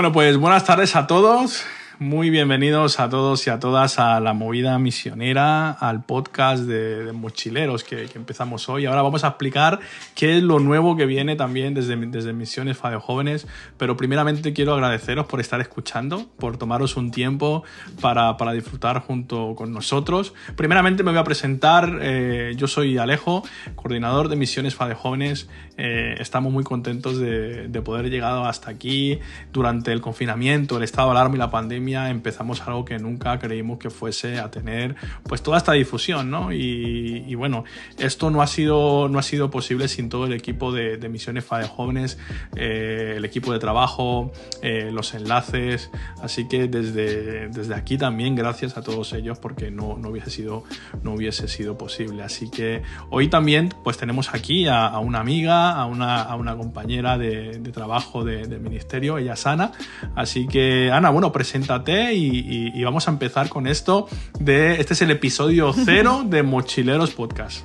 Bueno, 0.00 0.14
pues 0.14 0.38
buenas 0.38 0.64
tardes 0.64 0.96
a 0.96 1.06
todos. 1.06 1.62
Muy 2.00 2.30
bienvenidos 2.30 2.98
a 2.98 3.10
todos 3.10 3.46
y 3.46 3.50
a 3.50 3.60
todas 3.60 3.98
a 3.98 4.20
la 4.20 4.32
movida 4.32 4.78
misionera, 4.78 5.70
al 5.70 6.02
podcast 6.02 6.62
de, 6.62 7.12
mochileros 7.12 7.84
que, 7.84 8.08
empezamos 8.14 8.70
hoy. 8.70 8.86
Ahora 8.86 9.02
vamos 9.02 9.22
a 9.22 9.28
explicar 9.28 9.80
qué 10.14 10.38
es 10.38 10.42
lo 10.42 10.60
nuevo 10.60 10.96
que 10.96 11.04
viene 11.04 11.36
también 11.36 11.74
desde, 11.74 11.96
desde 11.96 12.32
Misiones 12.32 12.78
Fade 12.78 12.96
Jóvenes. 12.96 13.46
Pero 13.76 13.98
primeramente 13.98 14.54
quiero 14.54 14.72
agradeceros 14.72 15.26
por 15.26 15.40
estar 15.40 15.60
escuchando, 15.60 16.30
por 16.38 16.56
tomaros 16.56 16.96
un 16.96 17.10
tiempo 17.10 17.64
para, 18.00 18.38
para 18.38 18.52
disfrutar 18.52 19.00
junto 19.00 19.54
con 19.54 19.70
nosotros. 19.70 20.32
Primeramente 20.56 21.02
me 21.02 21.10
voy 21.10 21.20
a 21.20 21.24
presentar. 21.24 21.98
Eh, 22.00 22.54
yo 22.56 22.66
soy 22.66 22.96
Alejo, 22.96 23.42
coordinador 23.74 24.30
de 24.30 24.36
Misiones 24.36 24.74
Fade 24.74 24.94
Jóvenes. 24.94 25.50
Eh, 25.76 26.14
estamos 26.18 26.50
muy 26.50 26.64
contentos 26.64 27.18
de, 27.18 27.68
de 27.68 27.82
poder 27.82 28.08
llegar 28.08 28.46
hasta 28.46 28.70
aquí 28.70 29.18
durante 29.52 29.92
el 29.92 30.00
confinamiento, 30.00 30.78
el 30.78 30.82
estado 30.82 31.08
de 31.08 31.18
alarma 31.18 31.36
y 31.36 31.38
la 31.38 31.50
pandemia 31.50 31.89
empezamos 31.94 32.60
algo 32.66 32.84
que 32.84 32.98
nunca 32.98 33.38
creímos 33.38 33.78
que 33.78 33.90
fuese 33.90 34.38
a 34.38 34.50
tener 34.50 34.96
pues 35.24 35.42
toda 35.42 35.58
esta 35.58 35.72
difusión, 35.72 36.30
¿no? 36.30 36.52
Y, 36.52 37.34
bueno, 37.34 37.64
esto 37.98 38.30
no 38.30 38.42
ha, 38.42 38.46
sido, 38.46 39.08
no 39.08 39.18
ha 39.18 39.22
sido 39.22 39.50
posible 39.50 39.88
sin 39.88 40.08
todo 40.08 40.26
el 40.26 40.32
equipo 40.32 40.72
de, 40.72 40.98
Misiones 41.10 41.44
FADE 41.44 41.66
Jóvenes, 41.66 42.18
eh, 42.54 43.14
el 43.16 43.24
equipo 43.24 43.52
de 43.52 43.58
trabajo, 43.58 44.32
eh, 44.62 44.90
los 44.92 45.14
enlaces, 45.14 45.90
así 46.22 46.46
que 46.46 46.68
desde, 46.68 47.48
desde 47.48 47.74
aquí 47.74 47.98
también 47.98 48.36
gracias 48.36 48.76
a 48.76 48.82
todos 48.82 49.12
ellos 49.12 49.38
porque 49.38 49.72
no, 49.72 49.98
no, 49.98 50.10
hubiese, 50.10 50.30
sido, 50.30 50.62
no 51.02 51.14
hubiese 51.14 51.48
sido 51.48 51.76
posible. 51.76 52.22
Así 52.22 52.48
que 52.48 52.82
hoy 53.10 53.28
también 53.28 53.74
pues 53.82 53.96
tenemos 53.96 54.32
aquí 54.34 54.68
a, 54.68 54.96
una 54.98 55.20
amiga, 55.20 55.72
a 55.72 55.86
una, 55.86 56.22
a 56.22 56.36
una 56.36 56.56
compañera 56.56 57.18
de, 57.18 57.58
de 57.58 57.72
trabajo 57.72 58.24
del 58.24 58.60
ministerio, 58.60 59.18
ella 59.18 59.32
es 59.32 59.46
Ana, 59.46 59.72
así 60.14 60.46
que 60.46 60.90
Ana, 60.92 61.10
bueno, 61.10 61.32
presenta 61.32 61.79
y, 61.88 62.82
vamos 62.84 63.08
a 63.08 63.10
empezar 63.10 63.48
con 63.48 63.66
esto 63.66 64.08
de, 64.38 64.80
este 64.80 64.94
es 64.94 65.02
el 65.02 65.10
episodio 65.10 65.72
cero 65.72 66.24
de 66.26 66.42
Mochileros 66.42 67.10
Podcast. 67.10 67.64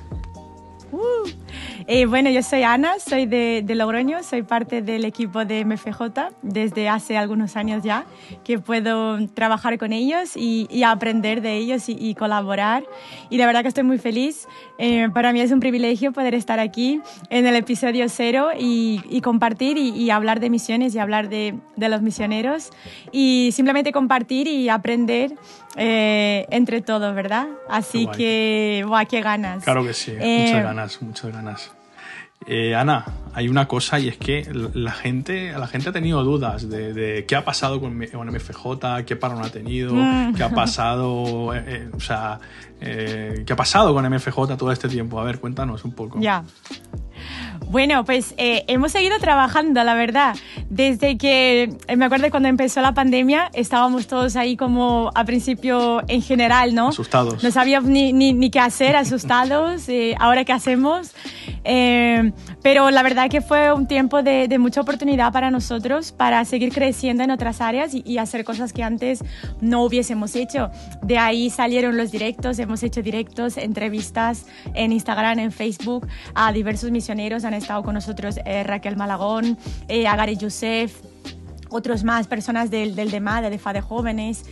Eh, 1.88 2.06
bueno, 2.06 2.30
yo 2.30 2.42
soy 2.42 2.64
Ana, 2.64 2.94
soy 2.98 3.26
de, 3.26 3.64
Logroño, 3.68 4.20
soy 4.24 4.42
parte 4.42 4.82
del 4.82 5.04
equipo 5.04 5.44
de 5.44 5.64
MFJ 5.64 6.30
desde 6.42 6.88
hace 6.88 7.16
algunos 7.16 7.54
años 7.54 7.84
ya, 7.84 8.04
que 8.42 8.58
puedo 8.58 9.24
trabajar 9.28 9.78
con 9.78 9.92
ellos 9.92 10.36
y, 10.36 10.82
aprender 10.82 11.42
de 11.42 11.54
ellos 11.56 11.84
y, 11.86 12.14
colaborar. 12.16 12.82
Y 13.30 13.38
la 13.38 13.46
verdad 13.46 13.62
que 13.62 13.68
estoy 13.68 13.84
muy 13.84 13.98
feliz. 13.98 14.48
Eh, 14.78 15.08
para 15.14 15.32
mí 15.32 15.40
es 15.40 15.52
un 15.52 15.60
privilegio 15.60 16.12
poder 16.12 16.34
estar 16.34 16.58
aquí 16.58 17.00
en 17.30 17.46
el 17.46 17.54
episodio 17.54 18.08
cero 18.08 18.48
y, 18.58 19.20
compartir 19.20 19.76
y, 19.78 20.10
hablar 20.10 20.40
de 20.40 20.50
misiones 20.50 20.92
y 20.94 20.98
hablar 20.98 21.28
de, 21.28 21.54
los 21.76 22.02
misioneros 22.02 22.70
y 23.12 23.50
simplemente 23.52 23.92
compartir 23.92 24.48
y 24.48 24.68
aprender 24.68 25.34
eh, 25.76 26.46
entre 26.50 26.80
todos, 26.80 27.14
¿verdad? 27.14 27.46
Así 27.68 28.08
que, 28.08 28.84
¡buah, 28.88 29.04
qué 29.04 29.20
ganas! 29.20 29.62
Claro 29.62 29.84
que 29.84 29.94
sí, 29.94 30.12
muchas 30.12 30.64
ganas, 30.64 31.02
muchas 31.02 31.32
ganas. 31.32 31.75
Eh, 32.48 32.74
Ana, 32.76 33.04
hay 33.34 33.48
una 33.48 33.66
cosa 33.66 33.98
y 33.98 34.08
es 34.08 34.16
que 34.16 34.48
la 34.74 34.92
gente, 34.92 35.52
la 35.52 35.66
gente 35.66 35.88
ha 35.88 35.92
tenido 35.92 36.22
dudas 36.22 36.68
de, 36.68 37.24
qué 37.26 37.34
ha 37.34 37.44
pasado 37.44 37.80
con, 37.80 37.98
MFJ, 37.98 39.04
qué 39.04 39.16
paro 39.16 39.40
ha 39.40 39.50
tenido, 39.50 39.94
mm. 39.94 40.34
qué 40.34 40.44
ha 40.44 40.50
pasado, 40.50 41.54
eh, 41.54 41.64
eh, 41.66 41.90
o 41.92 42.00
sea, 42.00 42.38
qué 42.80 43.46
ha 43.48 43.56
pasado 43.56 43.92
con 43.92 44.08
MFJ 44.08 44.56
todo 44.56 44.70
este 44.70 44.88
tiempo. 44.88 45.20
A 45.20 45.24
ver, 45.24 45.40
cuéntanos 45.40 45.84
un 45.84 45.92
poco. 45.92 46.20
Ya. 46.20 46.44
Bueno, 47.68 48.04
pues 48.04 48.34
eh, 48.36 48.64
hemos 48.68 48.92
seguido 48.92 49.18
trabajando, 49.18 49.82
la 49.82 49.94
verdad. 49.94 50.36
Desde 50.70 51.18
que, 51.18 51.76
eh, 51.88 51.96
me 51.96 52.04
acuerdo 52.04 52.30
cuando 52.30 52.48
empezó 52.48 52.80
la 52.80 52.94
pandemia, 52.94 53.50
estábamos 53.54 54.06
todos 54.06 54.36
ahí 54.36 54.56
como 54.56 55.10
a 55.14 55.24
principio 55.24 56.02
en 56.06 56.22
general, 56.22 56.74
¿no? 56.74 56.88
Asustados. 56.88 57.42
No 57.42 57.50
sabíamos 57.50 57.90
ni, 57.90 58.12
ni, 58.12 58.50
qué 58.50 58.60
hacer, 58.60 58.94
asustados. 58.96 59.88
Eh, 59.88 60.14
Ahora 60.18 60.44
qué 60.44 60.52
hacemos. 60.52 61.12
pero 62.62 62.90
la 62.90 63.02
verdad 63.02 63.28
que 63.28 63.40
fue 63.40 63.72
un 63.72 63.86
tiempo 63.86 64.22
de, 64.22 64.46
de, 64.48 64.58
mucha 64.58 64.80
oportunidad 64.80 65.32
para 65.32 65.50
nosotros 65.50 66.12
para 66.12 66.44
seguir 66.44 66.72
creciendo 66.72 67.24
en 67.24 67.30
otras 67.30 67.60
áreas 67.60 67.94
y, 67.94 68.02
y 68.06 68.18
hacer 68.18 68.44
cosas 68.44 68.72
que 68.72 68.84
antes 68.84 69.24
no 69.60 69.82
hubiésemos 69.82 70.36
hecho. 70.36 70.70
De 71.02 71.18
ahí 71.18 71.50
salieron 71.50 71.96
los 71.96 72.12
directos, 72.12 72.58
hemos 72.58 72.82
hecho 72.82 73.02
directos, 73.02 73.56
entrevistas 73.56 74.46
en 74.74 74.92
Instagram, 74.92 75.40
en 75.40 75.52
Facebook 75.52 76.06
a 76.34 76.52
diversos 76.52 76.90
misioneros 76.90 77.15
han 77.18 77.54
estado 77.54 77.82
con 77.82 77.94
nosotros 77.94 78.38
eh, 78.44 78.62
Raquel 78.62 78.96
Malagón, 78.96 79.56
eh, 79.88 80.06
Agari 80.06 80.36
Youssef, 80.36 81.00
otros 81.70 82.04
más 82.04 82.26
personas 82.26 82.70
del, 82.70 82.94
del 82.94 83.10
DEMA, 83.10 83.40
de 83.40 83.80
Jóvenes, 83.80 84.44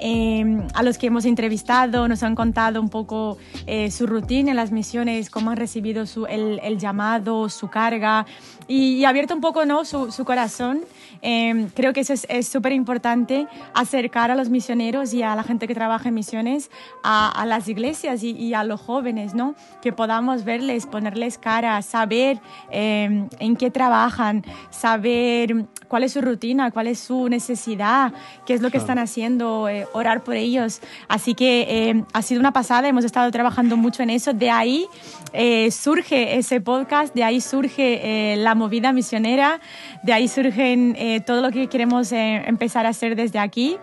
em, 0.00 0.66
a 0.74 0.82
los 0.82 0.98
que 0.98 1.06
hemos 1.06 1.24
entrevistado, 1.24 2.08
nos 2.08 2.22
han 2.22 2.34
contado 2.34 2.80
un 2.80 2.88
poco 2.88 3.38
eh, 3.66 3.90
su 3.90 4.06
rutina 4.06 4.50
en 4.50 4.56
las 4.56 4.72
misiones, 4.72 5.30
cómo 5.30 5.50
han 5.50 5.56
recibido 5.56 6.06
su, 6.06 6.26
el, 6.26 6.60
el, 6.62 6.78
llamado, 6.78 7.48
su 7.48 7.68
carga 7.68 8.26
y, 8.66 8.96
y, 8.96 9.04
abierto 9.04 9.34
un 9.34 9.40
poco 9.40 9.64
¿no? 9.64 9.84
su, 9.84 10.10
su 10.10 10.24
corazón 10.24 10.80
Em, 11.22 11.68
creo 11.68 11.92
que 11.92 12.00
eso 12.00 12.14
es 12.28 12.48
súper 12.48 12.72
importante, 12.72 13.46
acercar 13.74 14.30
a 14.30 14.34
los 14.34 14.48
misioneros 14.50 15.12
y 15.14 15.22
a 15.22 15.34
la 15.34 15.42
gente 15.42 15.66
que 15.66 15.74
trabaja 15.74 16.08
en 16.08 16.14
misiones 16.14 16.70
a, 17.02 17.44
las 17.46 17.68
iglesias 17.68 18.22
y, 18.22 18.54
a 18.54 18.64
los 18.64 18.80
jóvenes, 18.80 19.34
¿no? 19.34 19.54
Que 19.82 19.92
podamos 19.92 20.44
verles, 20.44 20.86
ponerles 20.86 21.38
cara, 21.38 21.80
saber 21.82 22.40
em, 22.70 23.28
en 23.38 23.56
qué 23.56 23.70
trabajan, 23.70 24.44
saber 24.70 25.66
cuál 25.88 26.04
es 26.04 26.12
su 26.12 26.20
rutina, 26.20 26.70
cuál 26.70 26.86
es 26.86 26.98
su 26.98 27.28
necesidad, 27.28 28.12
qué 28.46 28.54
es 28.54 28.60
lo 28.60 28.70
que 28.70 28.78
están 28.78 28.98
haciendo, 28.98 29.68
eh, 29.68 29.86
orar 29.92 30.22
por 30.22 30.36
ellos. 30.36 30.80
Así 31.08 31.34
que 31.34 31.88
em, 31.88 32.04
ha 32.12 32.22
sido 32.22 32.40
una 32.40 32.52
pasada, 32.52 32.88
hemos 32.88 33.04
estado 33.04 33.30
trabajando 33.30 33.76
mucho 33.76 34.02
en 34.02 34.10
eso. 34.10 34.32
De 34.32 34.50
ahí 34.50 34.86
eh, 35.32 35.70
surge 35.70 36.38
ese 36.38 36.60
podcast, 36.60 37.14
de 37.14 37.24
ahí 37.24 37.40
surge 37.40 38.32
eh, 38.32 38.36
la 38.36 38.54
movida 38.54 38.92
misionera, 38.92 39.60
de 40.02 40.12
ahí 40.12 40.28
surgen 40.28 40.94
eh, 40.98 41.20
todo 41.20 41.42
lo 41.42 41.50
que 41.50 41.66
queremos 41.68 42.12
eh, 42.12 42.42
empezar 42.46 42.86
a 42.86 42.90
hacer 42.90 43.16
desde 43.16 43.38
aquí. 43.38 43.76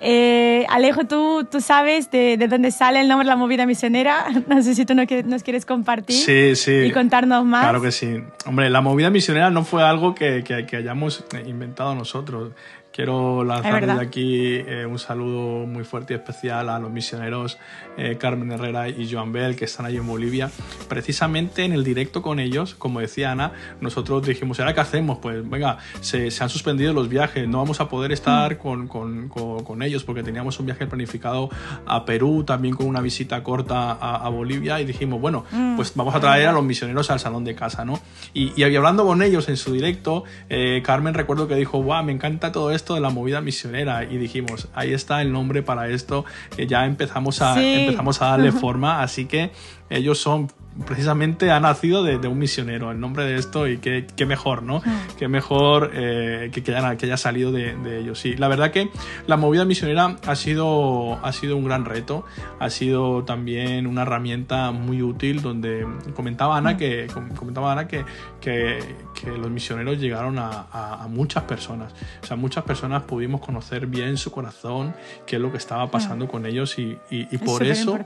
Eh, 0.00 0.64
Alejo, 0.68 1.04
¿tú, 1.04 1.46
tú 1.50 1.60
sabes 1.60 2.10
de, 2.10 2.36
de, 2.36 2.48
dónde 2.48 2.70
sale 2.70 3.00
el 3.00 3.08
nombre 3.08 3.26
de 3.26 3.30
la 3.30 3.36
movida 3.36 3.66
misionera. 3.66 4.26
No 4.50 4.62
sé 4.62 4.74
si 4.74 4.84
tú 4.84 4.94
nos 4.94 5.42
quieres 5.42 5.64
compartir 5.64 6.16
sí, 6.16 6.56
sí. 6.56 6.72
y 6.72 6.90
contarnos 6.90 7.44
más. 7.44 7.62
Claro 7.62 7.80
que 7.80 7.92
sí. 7.92 8.20
Hombre, 8.46 8.68
la 8.68 8.80
movida 8.80 9.10
misionera 9.10 9.50
no 9.50 9.64
fue 9.64 9.82
algo 9.84 10.14
que, 10.14 10.42
que, 10.42 10.66
que 10.66 10.76
hayamos 10.76 11.24
inventado 11.50 11.94
nosotros. 11.94 12.52
Quiero 13.00 13.44
lanzar 13.44 13.86
desde 13.86 14.02
aquí 14.02 14.56
eh, 14.56 14.84
un 14.84 14.98
saludo 14.98 15.64
muy 15.66 15.84
fuerte 15.84 16.12
y 16.12 16.16
especial 16.16 16.68
a 16.68 16.78
los 16.78 16.90
misioneros 16.90 17.56
eh, 17.96 18.18
Carmen 18.20 18.52
Herrera 18.52 18.90
y 18.90 19.10
Joan 19.10 19.32
Bell 19.32 19.56
que 19.56 19.64
están 19.64 19.86
allí 19.86 19.96
en 19.96 20.06
Bolivia. 20.06 20.50
Precisamente 20.86 21.64
en 21.64 21.72
el 21.72 21.82
directo 21.82 22.20
con 22.20 22.38
ellos, 22.38 22.74
como 22.74 23.00
decía 23.00 23.32
Ana, 23.32 23.52
nosotros 23.80 24.26
dijimos, 24.26 24.60
¿ahora 24.60 24.74
qué 24.74 24.80
hacemos? 24.80 25.16
Pues 25.16 25.48
venga, 25.48 25.78
se, 26.02 26.30
se 26.30 26.44
han 26.44 26.50
suspendido 26.50 26.92
los 26.92 27.08
viajes, 27.08 27.48
no 27.48 27.56
vamos 27.56 27.80
a 27.80 27.88
poder 27.88 28.12
estar 28.12 28.56
mm. 28.56 28.58
con, 28.58 28.86
con, 28.86 29.28
con, 29.30 29.82
ellos 29.82 30.04
porque 30.04 30.22
teníamos 30.22 30.60
un 30.60 30.66
viaje 30.66 30.86
planificado 30.86 31.48
a 31.86 32.04
Perú, 32.04 32.44
también 32.44 32.74
con 32.76 32.86
una 32.86 33.00
visita 33.00 33.42
corta 33.42 33.92
a, 33.92 34.28
Bolivia 34.28 34.78
y 34.78 34.84
dijimos, 34.84 35.22
bueno, 35.22 35.46
mm. 35.50 35.76
pues 35.76 35.94
vamos 35.94 36.14
a 36.14 36.20
traer 36.20 36.48
a 36.48 36.52
los 36.52 36.64
misioneros 36.64 37.10
al 37.10 37.18
salón 37.18 37.44
de 37.44 37.54
casa, 37.54 37.82
¿no? 37.82 37.98
Y, 38.34 38.52
y 38.60 38.76
hablando 38.76 39.06
con 39.06 39.22
ellos 39.22 39.48
en 39.48 39.56
su 39.56 39.72
directo, 39.72 40.24
eh, 40.50 40.82
Carmen 40.84 41.14
recuerdo 41.14 41.48
que 41.48 41.54
dijo, 41.54 41.82
wow, 41.82 42.04
me 42.04 42.12
encanta 42.12 42.52
todo 42.52 42.70
esto 42.72 42.89
esto 42.90 42.96
de 42.96 43.00
la 43.00 43.10
movida 43.10 43.40
misionera 43.40 44.02
y 44.02 44.16
dijimos, 44.16 44.66
ahí 44.74 44.92
está 44.92 45.22
el 45.22 45.30
nombre 45.30 45.62
para 45.62 45.88
esto, 45.88 46.24
que 46.56 46.66
ya 46.66 46.86
empezamos 46.86 47.40
a, 47.40 47.62
empezamos 47.62 48.20
a 48.20 48.30
darle 48.30 48.50
forma, 48.50 49.00
así 49.00 49.26
que 49.26 49.52
ellos 49.90 50.18
son 50.18 50.48
precisamente 50.86 51.50
ha 51.50 51.60
nacido 51.60 52.02
de, 52.02 52.16
un 52.28 52.38
misionero 52.38 52.90
el 52.90 53.00
nombre 53.00 53.24
de 53.24 53.36
esto 53.36 53.66
y 53.66 53.78
qué, 53.78 54.26
mejor, 54.26 54.62
¿no? 54.62 54.82
Qué 55.18 55.28
mejor 55.28 55.90
eh, 55.92 56.50
que, 56.52 56.62
que, 56.62 56.74
haya, 56.74 56.96
que, 56.96 57.06
haya, 57.06 57.16
salido 57.16 57.52
de, 57.52 57.98
ellos. 57.98 58.18
Sí, 58.18 58.36
la 58.36 58.48
verdad 58.48 58.70
que 58.70 58.88
la 59.26 59.36
movida 59.36 59.64
misionera 59.64 60.16
ha 60.26 60.36
sido, 60.36 61.18
ha 61.24 61.32
sido 61.32 61.56
un 61.56 61.64
gran 61.64 61.84
reto, 61.84 62.24
ha 62.58 62.70
sido 62.70 63.24
también 63.24 63.86
una 63.86 64.02
herramienta 64.02 64.70
muy 64.70 65.02
útil 65.02 65.42
donde 65.42 65.86
comentaba 66.14 66.56
Ana 66.56 66.76
que, 66.76 67.08
comentaba 67.36 67.72
Ana 67.72 67.88
que, 67.88 68.04
que, 68.40 68.78
los 69.26 69.50
misioneros 69.50 69.98
llegaron 69.98 70.38
a, 70.38 71.06
muchas 71.08 71.44
personas. 71.44 71.92
O 72.22 72.26
sea, 72.26 72.36
muchas 72.36 72.64
personas 72.64 73.02
pudimos 73.02 73.40
conocer 73.40 73.86
bien 73.86 74.16
su 74.16 74.30
corazón, 74.30 74.94
qué 75.26 75.36
es 75.36 75.42
lo 75.42 75.50
que 75.50 75.58
estaba 75.58 75.90
pasando 75.90 76.28
con 76.28 76.46
ellos 76.46 76.78
y, 76.78 76.96
y, 77.10 77.38
por 77.38 77.62
eso, 77.64 77.98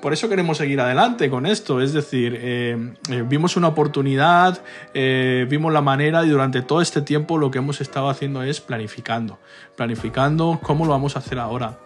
por 0.00 0.12
eso 0.12 0.28
queremos 0.28 0.58
seguir 0.58 0.80
adelante 0.80 1.25
con 1.30 1.46
esto. 1.46 1.80
Es 1.80 1.92
decir, 1.92 2.38
eh, 2.40 2.94
eh, 3.10 3.24
vimos 3.26 3.56
una 3.56 3.68
oportunidad, 3.68 4.62
eh, 4.94 5.46
vimos 5.48 5.72
la 5.72 5.80
manera 5.80 6.24
y 6.24 6.28
durante 6.28 6.62
todo 6.62 6.80
este 6.80 7.02
tiempo 7.02 7.38
lo 7.38 7.50
que 7.50 7.58
hemos 7.58 7.80
estado 7.80 8.08
haciendo 8.08 8.42
es 8.42 8.60
planificando, 8.60 9.38
planificando 9.76 10.58
cómo 10.62 10.84
lo 10.84 10.92
vamos 10.92 11.16
a 11.16 11.20
hacer 11.20 11.38
ahora. 11.38 11.85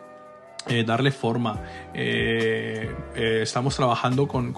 Eh, 0.68 0.84
darle 0.84 1.10
forma. 1.10 1.58
Eh, 1.94 2.94
eh, 3.16 3.40
estamos 3.42 3.76
trabajando 3.76 4.28
con, 4.28 4.54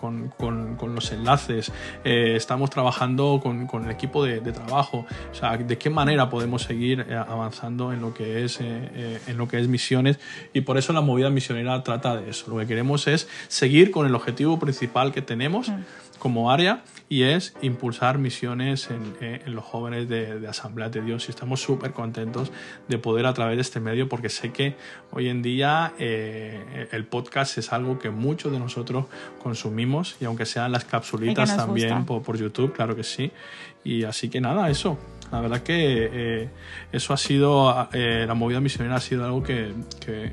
los 0.95 1.13
enlaces, 1.13 1.73
estamos 2.05 2.71
trabajando 2.71 3.41
con, 3.43 3.85
el 3.85 3.91
equipo 3.91 4.25
de, 4.25 4.41
trabajo. 4.53 5.07
O 5.31 5.35
sea, 5.35 5.57
de 5.57 5.79
qué 5.79 5.91
manera 5.91 6.29
podemos 6.29 6.63
seguir 6.63 7.07
avanzando 7.15 7.93
en 7.93 8.01
lo 8.01 8.13
que 8.13 8.45
es 8.45 8.61
en 8.61 9.37
lo 9.37 9.49
que 9.49 9.59
es 9.59 9.69
misiones 9.69 10.19
y 10.53 10.63
por 10.63 10.77
eso 10.77 10.93
la 10.93 11.01
movida 11.01 11.31
misionera 11.31 11.83
trata 11.83 12.17
de 12.17 12.31
eso. 12.31 12.51
Lo 12.51 12.59
que 12.59 12.67
queremos 12.67 13.07
es 13.07 13.29
seguir 13.49 13.91
con 13.91 14.07
el 14.07 14.15
objetivo 14.15 14.59
principal 14.59 15.13
que 15.13 15.23
tenemos. 15.23 15.69
Mm 15.69 15.83
como 16.23 16.53
área 16.53 16.85
y 17.09 17.25
es 17.25 17.53
impulsar 17.63 18.19
misiones 18.19 18.91
en, 18.91 19.17
eh, 19.21 19.43
los 19.47 19.65
jóvenes 19.65 20.09
de, 20.09 20.47
Asamblea 20.49 20.89
de 20.89 21.03
Dios 21.03 21.27
y 21.27 21.31
estamos 21.33 21.61
súper 21.61 21.91
contentos 21.91 22.53
de 22.87 22.97
poder 22.97 23.27
a 23.27 23.35
través 23.35 23.57
de 23.57 23.63
este 23.63 23.81
medio 23.81 24.09
porque 24.09 24.29
sé 24.29 24.53
que 24.53 24.77
hoy 25.11 25.29
en 25.29 25.43
día 25.43 25.95
eh, 25.99 26.87
el 26.93 27.07
podcast 27.07 27.59
es 27.59 27.73
algo 27.73 27.99
que 27.99 28.11
muchos 28.11 28.53
de 28.53 28.61
nosotros 28.61 29.07
consumimos 29.43 30.15
y 30.21 30.25
aunque 30.27 30.47
sean 30.47 30.71
las 30.71 30.85
capsulitas 30.85 31.57
también 31.57 32.07
por, 32.07 32.37
YouTube, 32.39 32.73
claro 32.73 32.95
que 32.95 33.03
sí. 33.03 33.33
Y 33.83 34.05
así 34.05 34.29
que 34.29 34.41
nada, 34.41 34.71
eso. 34.71 34.97
La 35.33 35.41
verdad 35.41 35.65
que 35.65 36.09
eh, 36.13 36.51
eso 36.93 37.15
ha 37.15 37.17
sido, 37.17 37.89
la 37.93 38.35
movida 38.35 38.61
misionera 38.61 38.95
ha 38.95 39.01
sido 39.01 39.25
algo 39.25 39.43
que 39.43 39.73
que 40.07 40.31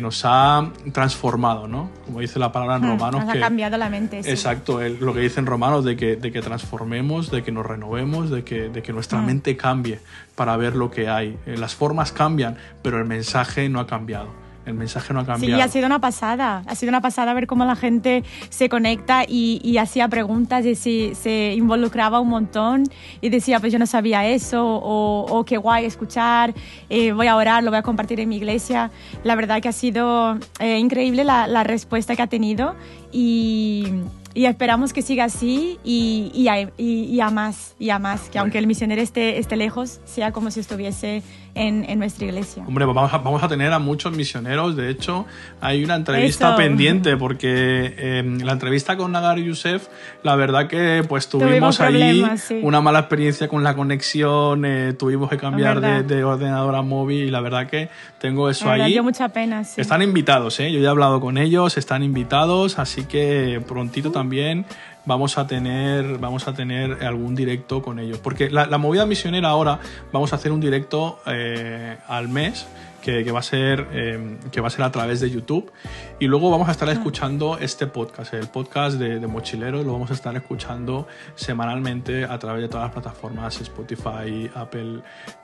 nos 0.00 0.22
ha 0.24 0.70
transformado, 0.92 1.66
¿no? 1.66 1.90
Como 2.06 2.20
dice 2.20 2.38
la 2.38 2.52
palabra 2.52 2.76
en 2.76 2.82
hmm, 2.82 2.98
Romanos. 2.98 3.24
Nos 3.24 3.36
ha 3.36 3.40
cambiado 3.40 3.76
la 3.76 3.88
mente. 3.90 4.20
Exacto, 4.20 4.80
lo 4.80 5.12
que 5.12 5.20
dice 5.20 5.40
en 5.40 5.46
Romanos, 5.46 5.84
de 5.84 5.96
que, 5.96 6.16
de 6.16 6.30
que 6.30 6.40
transformemos, 6.40 7.30
de 7.30 7.42
que 7.42 7.50
nos 7.50 7.66
renovemos, 7.66 8.30
de 8.30 8.44
que, 8.44 8.68
de 8.68 8.82
que 8.82 8.92
nuestra 8.92 9.20
hmm. 9.20 9.26
mente 9.26 9.56
cambie 9.56 9.98
para 10.36 10.56
ver 10.56 10.76
lo 10.76 10.90
que 10.90 11.08
hay. 11.08 11.36
Eh, 11.46 11.56
las 11.56 11.74
formas 11.74 12.12
cambian, 12.12 12.56
pero 12.82 12.98
el 12.98 13.04
mensaje 13.04 13.68
no 13.68 13.80
ha 13.80 13.86
cambiado 13.86 14.39
el 14.66 14.74
mensaje 14.74 15.14
no 15.14 15.20
ha 15.20 15.26
cambiado. 15.26 15.56
Sí, 15.56 15.60
ha 15.60 15.68
sido 15.68 15.86
una 15.86 16.00
pasada. 16.00 16.62
Ha 16.66 16.74
sido 16.74 16.90
una 16.90 17.00
pasada 17.00 17.32
ver 17.34 17.46
cómo 17.46 17.64
la 17.64 17.76
gente 17.76 18.24
se 18.48 18.68
conecta 18.68 19.24
y, 19.26 19.76
hacía 19.78 20.08
preguntas 20.08 20.66
y 20.66 20.74
se, 20.74 21.14
se, 21.14 21.54
involucraba 21.54 22.20
un 22.20 22.28
montón 22.28 22.84
y 23.20 23.30
decía, 23.30 23.60
pues 23.60 23.72
yo 23.72 23.78
no 23.78 23.86
sabía 23.86 24.26
eso 24.26 24.62
o, 24.62 25.44
qué 25.46 25.56
guay 25.56 25.86
escuchar, 25.86 26.52
eh, 26.90 27.12
voy 27.12 27.26
a 27.26 27.36
orar, 27.36 27.64
lo 27.64 27.70
voy 27.70 27.78
a 27.78 27.82
compartir 27.82 28.20
en 28.20 28.28
mi 28.28 28.36
iglesia. 28.36 28.90
La 29.24 29.34
verdad 29.34 29.62
que 29.62 29.68
ha 29.68 29.72
sido 29.72 30.38
eh, 30.58 30.78
increíble 30.78 31.24
la, 31.24 31.46
la 31.46 31.64
respuesta 31.64 32.14
que 32.14 32.22
ha 32.22 32.26
tenido 32.26 32.76
y 33.10 33.86
y 34.32 34.44
esperamos 34.44 34.92
que 34.92 35.02
siga 35.02 35.24
así 35.24 35.78
y, 35.82 36.30
y, 36.34 36.48
a, 36.48 36.70
y, 36.76 37.20
a, 37.20 37.30
más, 37.30 37.74
y 37.78 37.90
a 37.90 37.98
más, 37.98 38.28
que 38.30 38.38
aunque 38.38 38.58
el 38.58 38.66
misionero 38.66 39.02
esté, 39.02 39.38
esté 39.38 39.56
lejos, 39.56 40.00
sea 40.04 40.30
como 40.30 40.50
si 40.52 40.60
estuviese 40.60 41.22
en, 41.56 41.84
en 41.88 41.98
nuestra 41.98 42.26
iglesia. 42.26 42.62
Hombre, 42.64 42.84
vamos 42.84 43.12
a, 43.12 43.18
vamos 43.18 43.42
a, 43.42 43.48
tener 43.48 43.72
a 43.72 43.80
muchos 43.80 44.16
misioneros, 44.16 44.76
de 44.76 44.88
hecho 44.88 45.26
hay 45.60 45.82
una 45.82 45.96
entrevista 45.96 46.54
pendiente, 46.54 47.16
porque 47.16 47.94
em, 47.98 48.38
la 48.38 48.52
entrevista 48.52 48.96
con 48.96 49.10
Nagar 49.10 49.38
Youssef, 49.38 49.88
la 50.22 50.36
verdad 50.36 50.68
que 50.68 51.04
pues 51.08 51.28
tuvimos, 51.28 51.80
ahí 51.80 52.24
una 52.62 52.80
mala 52.80 53.00
experiencia 53.00 53.48
con 53.48 53.64
la 53.64 53.74
conexión, 53.74 54.64
eh, 54.64 54.92
tuvimos 54.92 55.28
que 55.28 55.38
cambiar 55.38 55.80
de, 55.80 56.04
de, 56.04 56.22
ordenador 56.22 56.76
a 56.76 56.82
móvil 56.82 57.24
y 57.26 57.30
la 57.30 57.40
verdad 57.40 57.66
que 57.66 57.88
tengo 58.20 58.48
eso 58.48 58.70
ahí. 58.70 58.92
dio 58.92 59.02
mucha 59.02 59.28
pena, 59.30 59.64
sí. 59.64 59.80
Están 59.80 60.02
invitados, 60.02 60.60
¿eh? 60.60 60.70
yo 60.70 60.78
ya 60.78 60.86
he 60.86 60.90
hablado 60.90 61.20
con 61.20 61.36
ellos, 61.36 61.76
están 61.76 62.04
invitados, 62.04 62.78
así 62.78 63.06
que 63.06 63.60
prontito 63.66 64.12
también 64.12 64.19
también 64.20 64.66
vamos 65.06 65.38
a 65.38 65.46
tener, 65.46 66.18
vamos 66.18 66.46
a 66.46 66.52
tener 66.52 67.04
algún 67.04 67.34
directo 67.34 67.80
con 67.80 67.98
ellos. 67.98 68.18
Porque 68.18 68.50
la, 68.50 68.76
movida 68.76 69.06
misionera 69.06 69.48
ahora 69.48 69.80
vamos 70.12 70.34
a 70.34 70.36
hacer 70.36 70.52
un 70.52 70.60
directo 70.60 71.20
eh, 71.26 71.96
al 72.06 72.28
mes. 72.28 72.66
Que, 73.00 73.32
va 73.32 73.38
a 73.38 73.42
ser, 73.42 73.88
eh, 73.92 74.36
que 74.52 74.60
va 74.60 74.66
a 74.66 74.70
ser 74.70 74.82
a 74.82 74.92
través 74.92 75.20
de 75.20 75.30
YouTube 75.30 75.72
y 76.18 76.26
luego 76.26 76.50
vamos 76.50 76.68
a 76.68 76.72
estar 76.72 76.86
escuchando 76.90 77.56
este 77.56 77.86
podcast, 77.86 78.34
el 78.34 78.46
podcast 78.48 78.98
de, 78.98 79.18
de 79.18 79.26
Mochileros, 79.26 79.86
lo 79.86 79.94
vamos 79.94 80.10
a 80.10 80.12
estar 80.12 80.36
escuchando 80.36 81.08
semanalmente 81.34 82.26
a 82.26 82.38
través 82.38 82.60
de 82.60 82.68
todas 82.68 82.84
las 82.84 82.92
plataformas 82.92 83.58
Spotify, 83.58 84.50
Apple, 84.54 85.00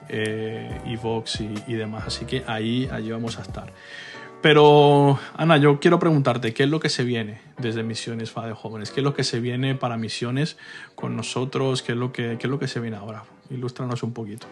eh, 0.07 0.81
Evox 0.85 1.41
y, 1.41 1.51
y 1.65 1.73
demás. 1.73 2.03
Así 2.05 2.25
que 2.25 2.43
ahí, 2.45 2.87
allí 2.91 3.09
vamos 3.09 3.39
a 3.39 3.41
estar. 3.41 3.73
Pero, 4.41 5.19
Ana, 5.35 5.57
yo 5.57 5.79
quiero 5.79 5.99
preguntarte, 5.99 6.53
¿qué 6.53 6.63
es 6.63 6.69
lo 6.69 6.79
que 6.79 6.89
se 6.89 7.03
viene 7.03 7.41
desde 7.57 7.83
Misiones 7.83 8.31
FA 8.31 8.45
de 8.45 8.53
Jóvenes? 8.53 8.91
¿Qué 8.91 8.99
es 8.99 9.03
lo 9.03 9.13
que 9.13 9.23
se 9.23 9.39
viene 9.39 9.75
para 9.75 9.97
Misiones 9.97 10.57
con 10.95 11.15
nosotros? 11.15 11.81
¿Qué 11.81 11.93
es 11.93 11.97
lo 11.97 12.11
que, 12.11 12.37
qué 12.39 12.47
es 12.47 12.51
lo 12.51 12.59
que 12.59 12.67
se 12.67 12.79
viene 12.79 12.97
ahora? 12.97 13.23
Ilústranos 13.49 14.03
un 14.03 14.13
poquito. 14.13 14.47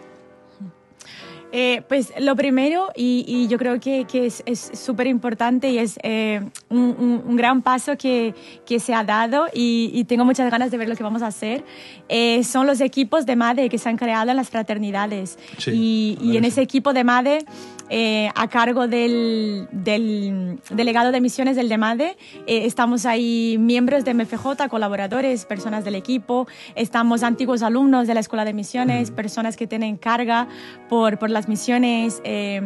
Eh, 1.52 1.84
pues 1.88 2.12
lo 2.20 2.36
primero, 2.36 2.90
y, 2.96 3.48
yo 3.48 3.58
creo 3.58 3.80
que, 3.80 4.06
que 4.06 4.26
es 4.26 4.72
súper 4.74 5.08
importante 5.08 5.70
y 5.70 5.78
es 5.78 5.98
eh, 6.04 6.42
un, 6.68 7.22
un, 7.26 7.36
gran 7.38 7.62
paso 7.62 7.98
que, 7.98 8.34
que, 8.66 8.82
se 8.82 8.94
ha 8.94 9.06
dado 9.06 9.46
y, 9.54 10.04
tengo 10.06 10.26
muchas 10.26 10.52
ganas 10.52 10.70
de 10.70 10.78
ver 10.78 10.90
lo 10.90 10.98
que 10.98 11.04
vamos 11.04 11.22
a 11.22 11.28
hacer, 11.28 11.64
eh, 12.10 12.44
son 12.44 12.68
los 12.68 12.82
equipos 12.82 13.26
de 13.26 13.38
MADE 13.38 13.70
que 13.70 13.78
se 13.78 13.88
han 13.88 13.96
creado 13.96 14.32
en 14.32 14.36
las 14.36 14.50
fraternidades. 14.50 15.40
y, 15.68 16.18
y 16.20 16.36
en 16.36 16.44
ese 16.44 16.62
equipo 16.62 16.92
de 16.92 17.06
MADE 17.06 17.46
eh, 17.90 18.30
a 18.34 18.48
cargo 18.48 18.88
del, 18.88 19.68
del, 19.72 20.60
delegado 20.72 21.12
de 21.12 21.22
misiones 21.22 21.56
del 21.56 21.70
DEMADE. 21.70 22.18
Eh, 22.48 22.66
estamos 22.66 23.06
ahí 23.06 23.58
miembros 23.60 24.04
de 24.04 24.14
MFJ, 24.16 24.68
colaboradores, 24.70 25.46
personas 25.46 25.86
del 25.86 25.94
equipo, 25.94 26.48
estamos 26.74 27.22
antiguos 27.22 27.62
alumnos 27.62 28.08
de 28.08 28.16
la 28.16 28.22
Escuela 28.22 28.44
de 28.44 28.54
Misiones, 28.54 29.12
personas 29.12 29.56
que 29.56 29.68
tienen 29.68 29.98
carga 29.98 30.48
por, 30.90 31.20
por 31.20 31.30
las 31.30 31.48
misiones, 31.48 32.22
eh, 32.24 32.62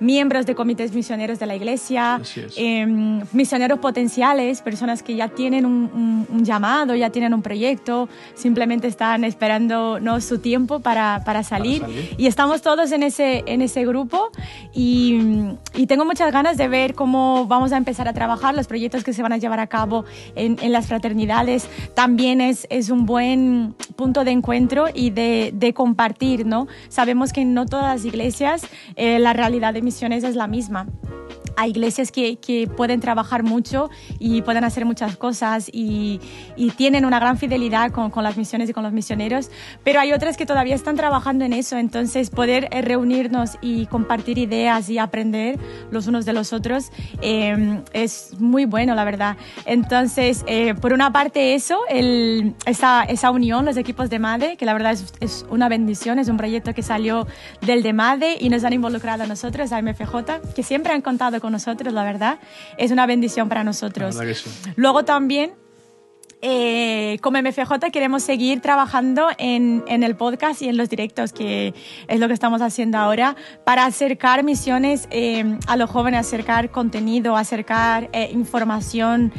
miembros 0.00 0.46
de 0.46 0.54
comités 0.54 0.94
misioneros 0.94 1.38
de 1.38 1.46
la 1.46 1.54
iglesia, 1.54 2.20
misioneros 3.32 3.78
potenciales, 3.78 4.62
personas 4.62 5.02
que 5.02 5.16
ya 5.16 5.28
tienen 5.28 5.66
un, 5.66 6.44
llamado, 6.44 6.94
ya 6.94 7.10
tienen 7.10 7.34
un 7.34 7.42
proyecto, 7.42 8.08
simplemente 8.34 8.88
están 8.88 9.24
esperando 9.24 10.00
¿no? 10.00 10.20
su 10.20 10.38
tiempo 10.38 10.80
para, 10.80 11.22
para, 11.26 11.42
salir. 11.42 11.82
para 11.82 11.92
salir. 11.92 12.14
Y 12.16 12.26
estamos 12.26 12.62
todos 12.62 12.90
en 12.92 13.02
ese, 13.02 13.44
en 13.46 13.60
ese 13.60 13.84
grupo 13.84 14.30
y, 14.72 15.56
tengo 15.86 16.04
muchas 16.04 16.32
ganas 16.32 16.56
de 16.56 16.68
ver 16.68 16.94
cómo 16.94 17.46
vamos 17.46 17.72
a 17.72 17.76
empezar 17.76 18.08
a 18.08 18.12
trabajar 18.12 18.54
los 18.54 18.66
proyectos 18.66 19.04
que 19.04 19.12
se 19.12 19.22
van 19.22 19.32
a 19.32 19.36
llevar 19.36 19.60
a 19.60 19.66
cabo 19.66 20.04
en, 20.34 20.72
las 20.72 20.86
fraternidades. 20.86 21.68
También 21.94 22.40
es, 22.40 22.66
es, 22.70 22.88
un 22.88 23.04
buen 23.04 23.74
punto 23.96 24.24
de 24.24 24.30
encuentro 24.30 24.86
y 24.92 25.10
de, 25.10 25.72
compartir, 25.74 26.46
¿no? 26.46 26.66
Sabemos 26.88 27.32
que 27.32 27.44
no 27.44 27.66
todas 27.66 27.84
las 27.84 28.04
iglesias 28.04 28.66
eh, 28.96 29.18
la 29.18 29.32
realidad 29.32 29.74
de 29.74 29.82
misiones 29.82 30.24
es 30.24 30.36
la 30.36 30.46
misma 30.46 30.86
hay 31.56 31.70
iglesias 31.70 32.10
que, 32.12 32.38
pueden 32.76 33.00
trabajar 33.00 33.42
mucho 33.42 33.90
y 34.18 34.42
pueden 34.42 34.64
hacer 34.64 34.84
muchas 34.84 35.16
cosas 35.16 35.68
y, 35.72 36.20
tienen 36.76 37.04
una 37.04 37.18
gran 37.18 37.38
fidelidad 37.38 37.90
con, 37.90 38.10
las 38.22 38.36
misiones 38.36 38.68
y 38.70 38.72
con 38.72 38.82
los 38.82 38.92
misioneros, 38.92 39.50
pero 39.84 40.00
hay 40.00 40.12
otras 40.12 40.36
que 40.36 40.46
todavía 40.46 40.74
están 40.74 40.96
trabajando 40.96 41.44
en 41.44 41.52
eso, 41.52 41.76
entonces 41.76 42.30
poder 42.30 42.68
eh, 42.70 42.82
reunirnos 42.82 43.58
y 43.60 43.86
compartir 43.86 44.38
ideas 44.38 44.88
y 44.88 44.98
aprender 44.98 45.58
los 45.90 46.06
unos 46.06 46.24
de 46.24 46.32
los 46.32 46.52
otros 46.52 46.90
eh, 47.20 47.82
es 47.92 48.34
muy 48.38 48.64
bueno, 48.64 48.94
la 48.94 49.04
verdad. 49.04 49.36
Entonces, 49.66 50.44
eh, 50.46 50.74
por 50.74 50.92
una 50.92 51.12
parte 51.12 51.54
eso, 51.54 51.78
esa, 52.66 53.30
unión, 53.30 53.64
los 53.64 53.76
equipos 53.76 54.10
de 54.10 54.18
MADE, 54.18 54.56
que 54.56 54.64
la 54.64 54.72
verdad 54.72 54.92
es, 54.92 55.12
es, 55.20 55.46
una 55.50 55.68
bendición, 55.68 56.18
es 56.18 56.28
un 56.28 56.36
proyecto 56.36 56.74
que 56.74 56.82
salió 56.82 57.26
del 57.60 57.82
de 57.82 57.92
MADE 57.92 58.36
y 58.40 58.48
nos 58.48 58.64
han 58.64 58.72
involucrado 58.72 59.24
a 59.24 59.26
nosotros, 59.26 59.72
a 59.72 59.82
MFJ, 59.82 60.54
que 60.54 60.62
siempre 60.62 60.92
han 60.92 61.02
contado 61.02 61.40
con 61.42 61.52
nosotros, 61.52 61.92
la 61.92 62.04
verdad. 62.04 62.38
Es 62.78 62.90
una 62.90 63.04
bendición 63.04 63.50
para 63.50 63.64
nosotros. 63.64 64.16
Luego 64.76 65.04
también 65.04 65.52
eh, 66.44 67.18
como 67.20 67.40
MFJ 67.40 67.92
queremos 67.92 68.24
seguir 68.24 68.60
trabajando 68.60 69.28
en, 69.38 69.84
en, 69.86 70.02
el 70.02 70.16
podcast 70.16 70.60
y 70.60 70.68
en 70.68 70.76
los 70.76 70.90
directos, 70.90 71.32
que 71.32 71.72
es 72.08 72.18
lo 72.18 72.26
que 72.26 72.34
estamos 72.34 72.60
haciendo 72.62 72.98
ahora, 72.98 73.36
para 73.64 73.84
acercar 73.84 74.42
misiones 74.42 75.06
eh, 75.12 75.56
a 75.68 75.76
los 75.76 75.88
jóvenes, 75.88 76.18
acercar 76.18 76.72
contenido, 76.72 77.36
acercar 77.36 78.10
eh, 78.12 78.28
información. 78.32 79.32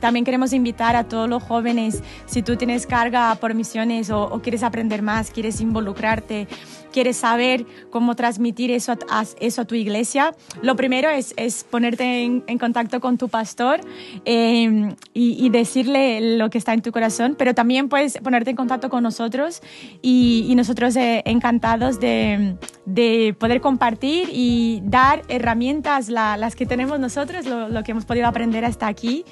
también 0.00 0.24
queremos 0.24 0.54
invitar 0.54 0.96
a 0.96 1.04
todos 1.04 1.28
los 1.28 1.42
jóvenes, 1.42 2.02
si 2.24 2.40
tú 2.40 2.56
tienes 2.56 2.86
carga 2.86 3.34
por 3.34 3.52
misiones 3.52 4.08
o, 4.08 4.22
o 4.22 4.40
quieres 4.40 4.62
aprender 4.62 5.02
más, 5.02 5.30
quieres 5.30 5.60
involucrarte, 5.60 6.48
quieres 6.92 7.16
saber 7.16 7.66
cómo 7.90 8.14
transmitir 8.14 8.70
eso 8.70 8.92
a, 9.08 9.24
eso 9.40 9.62
a 9.62 9.64
tu 9.64 9.74
iglesia, 9.74 10.34
lo 10.62 10.76
primero 10.76 11.08
es, 11.10 11.34
es 11.36 11.64
ponerte 11.64 12.24
en, 12.24 12.44
en, 12.46 12.58
contacto 12.58 13.00
con 13.00 13.18
tu 13.18 13.28
pastor 13.28 13.80
y, 14.24 14.68
y 15.14 15.50
decirle 15.50 16.36
lo 16.36 16.50
que 16.50 16.58
está 16.58 16.74
en 16.74 16.82
tu 16.82 16.92
corazón, 16.92 17.34
pero 17.36 17.54
también 17.54 17.88
puedes 17.88 18.18
ponerte 18.18 18.50
en 18.50 18.56
contacto 18.56 18.88
con 18.88 19.02
nosotros 19.02 19.62
y, 20.02 20.52
nosotros 20.52 20.94
eh, 20.96 21.22
encantados 21.24 21.98
de, 21.98 22.56
de, 22.84 23.34
poder 23.38 23.60
compartir 23.60 24.28
y 24.30 24.82
dar 24.84 25.22
herramientas, 25.28 26.08
las 26.08 26.54
que 26.54 26.66
tenemos 26.66 27.00
nosotros, 27.00 27.46
lo, 27.46 27.82
que 27.82 27.92
hemos 27.92 28.04
podido 28.04 28.26
aprender 28.26 28.64
hasta 28.64 28.86
aquí 28.86 29.24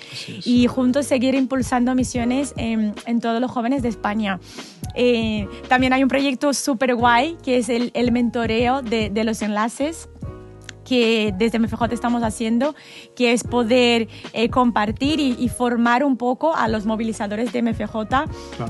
y 0.44 0.66
juntos 0.66 1.06
seguir 1.06 1.34
impulsando 1.34 1.94
misiones 1.94 2.54
en, 2.56 2.94
en 3.06 3.20
todos 3.20 3.40
los 3.40 3.50
jóvenes 3.50 3.82
de 3.82 3.90
España. 3.90 4.40
Eh, 4.94 5.46
también 5.68 5.92
hay 5.92 6.02
un 6.02 6.08
proyecto 6.08 6.52
súper 6.52 6.94
guay 6.94 7.36
que 7.44 7.49
es 7.56 7.68
el, 7.68 7.90
el 7.94 8.12
mentoreo 8.12 8.82
de, 8.82 9.10
de 9.10 9.24
los 9.24 9.42
enlaces 9.42 10.08
que 10.90 11.32
desde 11.38 11.60
MFJ 11.60 11.92
estamos 11.92 12.24
haciendo, 12.24 12.74
que 13.14 13.32
es 13.32 13.44
poder 13.44 14.08
eh, 14.32 14.50
compartir 14.50 15.20
y, 15.20 15.48
formar 15.48 16.02
un 16.02 16.16
poco 16.16 16.56
a 16.56 16.66
los 16.66 16.84
movilizadores 16.84 17.52
de 17.52 17.62
MFJ 17.62 18.24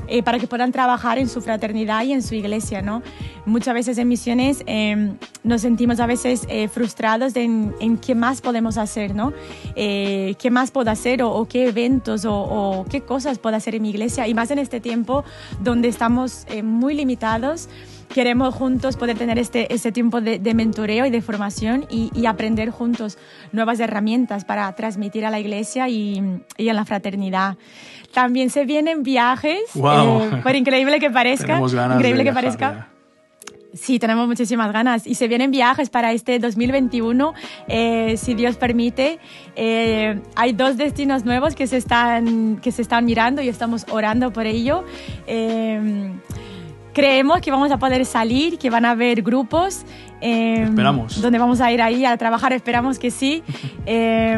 eh, 0.07 0.21
para 0.21 0.37
que 0.37 0.45
puedan 0.45 0.71
trabajar 0.71 1.17
en 1.17 1.27
su 1.27 1.41
fraternidad 1.41 2.03
y 2.03 2.13
en 2.13 2.21
su 2.21 2.35
iglesia. 2.35 2.83
¿no? 2.83 3.01
Muchas 3.47 3.73
veces 3.73 3.97
en 3.97 4.07
misiones 4.07 4.61
em, 4.67 5.17
nos 5.43 5.61
sentimos 5.61 5.99
a 5.99 6.05
veces 6.05 6.45
eh, 6.47 6.67
frustrados 6.67 7.35
en, 7.35 7.73
en, 7.79 7.97
qué 7.97 8.13
más 8.13 8.41
podemos 8.41 8.77
hacer, 8.77 9.15
¿no? 9.15 9.33
qué 9.75 10.49
más 10.51 10.69
puedo 10.69 10.91
hacer 10.91 11.23
o, 11.23 11.45
qué 11.45 11.69
eventos 11.69 12.25
o, 12.25 12.35
o, 12.35 12.85
qué 12.85 13.01
cosas 13.01 13.39
puedo 13.39 13.55
hacer 13.55 13.73
en 13.73 13.81
mi 13.81 13.89
iglesia. 13.89 14.27
Y 14.27 14.35
más 14.35 14.51
en 14.51 14.59
este 14.59 14.79
tiempo 14.79 15.23
donde 15.63 15.87
estamos 15.87 16.45
muy 16.63 16.93
limitados 16.93 17.67
queremos 18.13 18.53
juntos 18.53 18.97
poder 18.97 19.17
tener 19.17 19.39
este, 19.39 19.73
este 19.73 19.91
tiempo 19.91 20.21
de, 20.21 20.53
mentoreo 20.53 21.05
y 21.05 21.09
de 21.09 21.21
formación 21.21 21.85
y, 21.89 22.25
aprender 22.25 22.69
juntos 22.69 23.17
nuevas 23.51 23.79
herramientas 23.79 24.45
para 24.45 24.73
transmitir 24.75 25.25
a 25.25 25.29
la 25.29 25.39
iglesia 25.39 25.89
y, 25.89 26.21
y 26.57 26.69
a 26.69 26.73
la 26.73 26.85
fraternidad. 26.85 27.57
También 28.13 28.49
se 28.49 28.65
vienen 28.65 29.03
viajes, 29.03 29.61
wow. 29.73 30.21
Eh, 30.21 30.41
por 30.43 30.55
increíble 30.55 30.99
que 30.99 31.09
parezca, 31.09 31.59
increíble 31.59 32.23
que 32.23 32.33
parezca. 32.33 32.87
Sí, 33.73 33.99
tenemos 33.99 34.27
muchísimas 34.27 34.73
ganas 34.73 35.07
y 35.07 35.15
se 35.15 35.29
vienen 35.29 35.49
viajes 35.49 35.89
para 35.89 36.11
este 36.11 36.39
2021, 36.39 37.33
eh, 37.69 38.17
si 38.17 38.33
Dios 38.33 38.57
permite. 38.57 39.17
Eh, 39.55 40.19
hay 40.35 40.51
dos 40.51 40.75
destinos 40.75 41.23
nuevos 41.23 41.55
que 41.55 41.67
se 41.67 41.77
están, 41.77 42.57
que 42.57 42.73
se 42.73 42.81
están 42.81 43.05
mirando 43.05 43.41
y 43.41 43.47
estamos 43.47 43.85
orando 43.89 44.33
por 44.33 44.45
ello. 44.45 44.83
Creemos 46.93 47.41
que 47.41 47.51
vamos 47.51 47.71
a 47.71 47.77
poder 47.77 48.05
salir, 48.05 48.57
que 48.57 48.69
van 48.69 48.85
a 48.85 48.91
haber 48.91 49.21
grupos. 49.21 49.83
Eh, 50.19 50.63
esperamos. 50.63 51.21
Donde 51.21 51.39
vamos 51.39 51.61
a 51.61 51.71
ir 51.71 51.81
ahí 51.81 52.05
a 52.05 52.15
trabajar, 52.17 52.53
esperamos 52.53 52.99
que 52.99 53.11
sí. 53.11 53.43
Eh, 53.85 54.37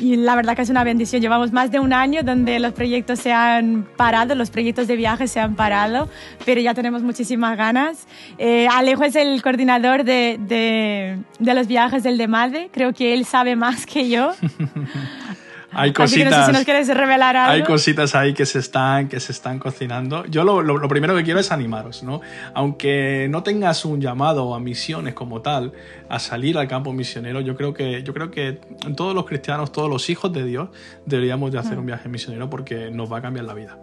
y 0.00 0.16
la 0.16 0.34
verdad 0.34 0.56
que 0.56 0.62
es 0.62 0.70
una 0.70 0.84
bendición. 0.84 1.22
Llevamos 1.22 1.52
más 1.52 1.70
de 1.70 1.78
un 1.78 1.92
año 1.92 2.22
donde 2.22 2.58
los 2.58 2.72
proyectos 2.72 3.20
se 3.20 3.32
han 3.32 3.86
parado, 3.96 4.34
los 4.34 4.50
proyectos 4.50 4.88
de 4.88 4.96
viaje 4.96 5.28
se 5.28 5.38
han 5.38 5.54
parado, 5.54 6.08
pero 6.44 6.60
ya 6.60 6.74
tenemos 6.74 7.02
muchísimas 7.02 7.56
ganas. 7.56 8.06
Eh, 8.38 8.66
Alejo 8.68 9.04
es 9.04 9.14
el 9.14 9.40
coordinador 9.42 10.04
de, 10.04 10.38
de, 10.40 11.18
de, 11.38 11.54
los 11.54 11.66
viajes 11.68 12.02
del 12.02 12.18
de 12.18 12.26
Madre. 12.26 12.70
Creo 12.72 12.92
que 12.92 13.14
él 13.14 13.24
sabe 13.24 13.54
más 13.54 13.86
que 13.86 14.08
yo. 14.08 14.32
hay 15.72 15.92
cositas. 15.92 16.46
si 16.46 16.52
nos 16.52 16.64
quieres 16.64 16.88
revelar 16.88 17.36
algo. 17.36 17.52
Hay 17.52 17.62
cositas 17.62 18.14
ahí 18.14 18.34
que 18.34 18.46
se 18.46 18.58
están, 18.58 19.08
que 19.08 19.20
se 19.20 19.32
están 19.32 19.58
cocinando. 19.58 20.24
Yo 20.26 20.44
lo, 20.44 20.62
lo, 20.62 20.88
primero 20.88 21.16
que 21.16 21.24
quiero 21.24 21.40
es 21.40 21.50
animaros, 21.52 22.02
¿no? 22.02 22.20
Aunque 22.54 23.26
no 23.30 23.42
tengas 23.42 23.84
un 23.84 24.00
llamado 24.00 24.54
a 24.54 24.60
misiones 24.60 25.14
como 25.14 25.40
tal, 25.40 25.72
a 26.08 26.18
salir 26.18 26.58
al 26.58 26.68
campo 26.68 26.92
misionero, 26.92 27.40
yo 27.40 27.56
creo 27.56 27.72
que, 27.74 28.02
yo 28.02 28.12
creo 28.12 28.30
que 28.30 28.60
todos 28.96 29.14
los 29.14 29.24
cristianos, 29.24 29.72
todos 29.72 29.88
los 29.88 30.10
hijos 30.10 30.32
de 30.32 30.44
Dios, 30.44 30.68
deberíamos 31.06 31.50
de 31.52 31.58
hacer 31.58 31.76
mm. 31.76 31.80
un 31.80 31.86
viaje 31.86 32.08
misionero 32.08 32.50
porque 32.50 32.90
nos 32.90 33.12
va 33.12 33.18
a 33.18 33.22
cambiar 33.22 33.46
la 33.46 33.54
vida. 33.54 33.78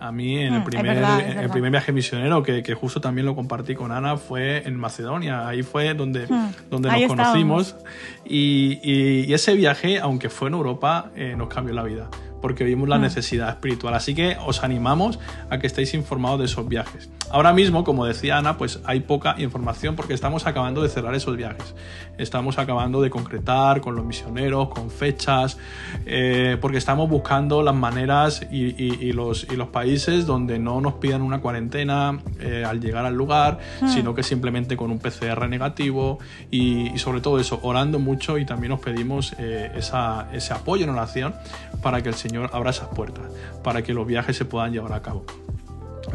A 0.00 0.12
mí 0.12 0.38
en 0.38 0.54
el 0.54 0.60
mm, 0.60 0.64
primer, 0.64 0.98
el 1.38 1.50
primer 1.50 1.70
viaje 1.70 1.92
misionero, 1.92 2.42
que, 2.42 2.62
que, 2.62 2.74
justo 2.74 3.00
también 3.00 3.26
lo 3.26 3.34
compartí 3.34 3.74
con 3.74 3.92
Ana, 3.92 4.16
fue 4.16 4.66
en 4.66 4.76
Macedonia. 4.76 5.46
Ahí 5.46 5.62
fue 5.62 5.94
donde, 5.94 6.26
mm, 6.26 6.70
donde 6.70 6.90
nos 6.90 7.08
conocimos. 7.08 7.76
Y, 8.24 8.80
y, 8.82 9.32
ese 9.32 9.54
viaje, 9.54 9.98
aunque 9.98 10.28
fue 10.30 10.48
en 10.48 10.54
Europa, 10.54 11.10
eh, 11.14 11.34
nos 11.36 11.48
cambió 11.48 11.74
la 11.74 11.82
vida 11.82 12.08
porque 12.40 12.64
vimos 12.64 12.88
la 12.88 12.98
mm. 12.98 13.02
necesidad 13.02 13.48
espiritual. 13.48 13.94
Así 13.94 14.14
que 14.14 14.36
os 14.46 14.62
animamos 14.62 15.18
a 15.50 15.58
que 15.58 15.66
estéis 15.66 15.94
informados 15.94 16.38
de 16.38 16.44
esos 16.44 16.68
viajes. 16.68 17.10
Ahora 17.30 17.52
mismo, 17.52 17.82
como 17.84 18.06
decía 18.06 18.38
Ana, 18.38 18.56
pues 18.56 18.80
hay 18.84 19.00
poca 19.00 19.34
información 19.38 19.96
porque 19.96 20.14
estamos 20.14 20.46
acabando 20.46 20.82
de 20.82 20.88
cerrar 20.88 21.14
esos 21.14 21.36
viajes. 21.36 21.74
Estamos 22.18 22.58
acabando 22.58 23.02
de 23.02 23.10
concretar 23.10 23.80
con 23.80 23.96
los 23.96 24.04
misioneros, 24.04 24.68
con 24.68 24.90
fechas, 24.90 25.58
eh, 26.06 26.56
porque 26.60 26.78
estamos 26.78 27.10
buscando 27.10 27.62
las 27.62 27.74
maneras 27.74 28.46
y, 28.50 29.12
los, 29.12 29.46
y 29.50 29.56
los 29.56 29.68
países 29.68 30.24
donde 30.26 30.58
no 30.58 30.80
nos 30.80 30.94
pidan 30.94 31.22
una 31.22 31.40
cuarentena 31.40 32.20
eh, 32.40 32.64
al 32.66 32.80
llegar 32.80 33.04
al 33.04 33.14
lugar, 33.14 33.58
mm. 33.80 33.88
sino 33.88 34.14
que 34.14 34.22
simplemente 34.22 34.76
con 34.76 34.90
un 34.90 34.98
PCR 34.98 35.48
negativo 35.48 36.18
y, 36.50 36.96
sobre 36.96 37.20
todo 37.20 37.40
eso, 37.40 37.58
orando 37.62 37.98
mucho 37.98 38.38
y 38.38 38.46
también 38.46 38.72
os 38.72 38.80
pedimos 38.80 39.34
eh, 39.38 39.72
esa, 39.74 40.28
ese 40.32 40.54
apoyo 40.54 40.84
en 40.84 40.90
oración 40.90 41.34
para 41.82 42.02
que 42.02 42.08
el 42.08 42.14
Señor 42.14 42.50
abra 42.52 42.70
esas 42.70 42.88
puertas, 42.88 43.24
para 43.62 43.82
que 43.82 43.92
los 43.92 44.06
viajes 44.06 44.36
se 44.36 44.44
puedan 44.44 44.72
llevar 44.72 44.92
a 44.92 45.02
cabo. 45.02 45.24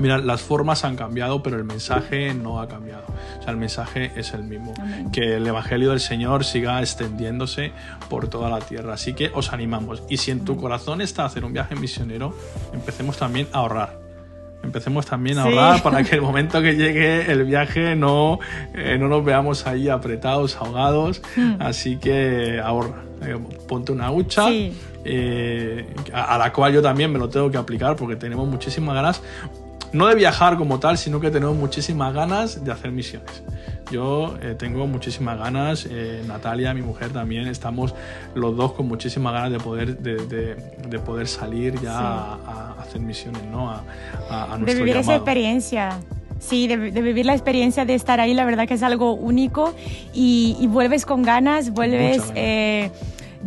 Mira, 0.02 0.18
las 0.18 0.42
formas 0.42 0.84
han 0.84 0.96
cambiado, 0.96 1.44
pero 1.44 1.58
el 1.58 1.64
mensaje 1.64 2.34
no 2.34 2.60
ha 2.60 2.68
cambiado. 2.68 3.04
O 3.40 3.44
sea, 3.44 3.52
el 3.52 3.58
mensaje 3.58 4.12
es 4.16 4.34
el 4.34 4.44
mismo. 4.44 4.74
Que 5.14 5.36
el 5.36 5.46
Evangelio 5.46 5.92
del 5.92 6.00
Señor 6.00 6.44
siga 6.44 6.80
extendiéndose 6.80 7.72
por 8.10 8.28
toda 8.28 8.50
la 8.50 8.60
tierra. 8.60 8.96
Así 8.96 9.14
que 9.14 9.30
os 9.34 9.54
animamos. 9.54 10.02
Y 10.10 10.18
si 10.18 10.32
en 10.32 10.44
tu 10.44 10.58
corazón 10.58 11.02
está 11.02 11.26
hacer 11.26 11.46
un 11.46 11.54
viaje 11.54 11.76
misionero, 11.76 12.36
empecemos 12.74 13.18
también 13.18 13.48
a 13.54 13.60
ahorrar. 13.60 14.00
Empecemos 14.64 15.06
también 15.06 15.38
a 15.38 15.44
ahorrar 15.44 15.84
para 15.84 16.04
que 16.04 16.16
el 16.16 16.22
momento 16.22 16.62
que 16.62 16.76
llegue 16.76 17.32
el 17.32 17.46
viaje 17.46 17.96
no, 17.96 18.40
eh, 18.74 18.98
no 19.00 19.08
nos 19.08 19.24
veamos 19.24 19.68
ahí 19.68 19.88
apretados, 19.88 20.58
ahogados. 20.58 21.22
Hmm. 21.36 21.56
Así 21.60 21.98
que 21.98 22.60
ahorra. 22.60 23.04
Eh, 23.22 23.38
ponte 23.68 23.92
una 23.92 24.12
hucha. 24.12 24.48
Eh, 25.04 25.94
a, 26.14 26.38
la 26.38 26.54
cual 26.54 26.74
yo 26.74 26.82
también 26.82 27.12
me 27.12 27.18
lo 27.18 27.28
tengo 27.28 27.50
que 27.50 27.58
aplicar 27.58 27.96
porque 27.96 28.16
tenemos 28.16 28.48
muchísimas 28.48 28.94
ganas, 28.94 29.22
no 29.94 30.08
de 30.08 30.16
viajar 30.16 30.58
como 30.58 30.80
tal, 30.80 30.98
sino 30.98 31.20
que 31.20 31.32
tenemos 31.32 31.56
muchísimas 31.56 32.14
ganas 32.14 32.64
de 32.64 32.72
hacer 32.72 32.92
misiones. 32.92 33.44
Yo 33.92 34.38
eh, 34.42 34.56
tengo 34.58 34.88
muchísimas 34.88 35.38
ganas, 35.38 35.86
eh, 35.90 36.24
Natalia, 36.26 36.74
mi 36.74 36.82
mujer 36.82 37.12
también, 37.12 37.48
estamos 37.48 37.94
los 38.36 38.56
dos 38.56 38.72
con 38.74 38.88
muchísimas 38.88 39.34
ganas 39.34 39.52
de 39.52 39.60
poder, 39.60 39.98
de, 39.98 41.00
poder 41.00 41.28
salir 41.28 41.80
ya 41.82 41.98
a, 41.98 42.76
hacer 42.80 43.02
misiones, 43.02 43.44
¿no? 43.52 43.70
A, 43.70 43.84
a, 44.30 44.58
de 44.58 44.76
vivir 44.76 44.96
esa 44.98 45.16
experiencia. 45.16 46.00
Sí, 46.40 46.68
de, 46.68 46.78
vivir 46.78 47.26
la 47.26 47.34
experiencia 47.34 47.86
de 47.86 47.94
estar 47.94 48.20
ahí, 48.20 48.34
la 48.34 48.46
verdad 48.46 48.68
que 48.68 48.74
es 48.74 48.84
algo 48.84 49.14
único 49.14 49.76
y, 50.14 50.66
vuelves 50.68 51.06
con 51.06 51.22
ganas, 51.22 51.72
vuelves 51.72 52.32